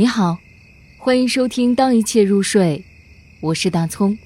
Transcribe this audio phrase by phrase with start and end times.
[0.00, 0.38] 你好，
[0.96, 2.82] 欢迎收听《当一切入睡》，
[3.40, 4.16] 我是大葱。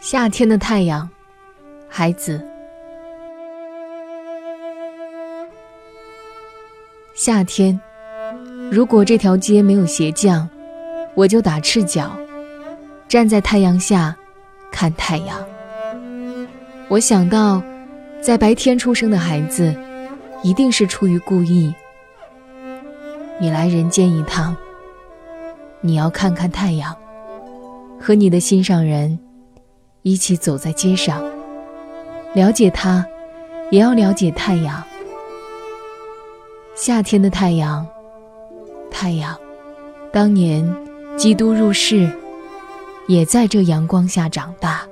[0.00, 1.06] 夏天的太阳，
[1.86, 2.42] 孩子。
[7.14, 7.78] 夏天，
[8.72, 10.48] 如果这条街没有鞋匠，
[11.14, 12.18] 我就打赤脚，
[13.06, 14.16] 站在太阳下
[14.72, 15.38] 看太阳。
[16.90, 17.62] 我想到，
[18.20, 19.72] 在白天出生的孩子，
[20.42, 21.72] 一定是出于故意。
[23.38, 24.56] 你来人间一趟，
[25.80, 26.92] 你要看看太阳，
[28.00, 29.16] 和你的心上人
[30.02, 31.22] 一起走在街上，
[32.34, 33.06] 了解他，
[33.70, 34.82] 也要了解太阳。
[36.74, 37.86] 夏天的太阳，
[38.90, 39.38] 太阳，
[40.12, 40.68] 当年
[41.16, 42.10] 基督入世，
[43.06, 44.89] 也在这阳光下长大。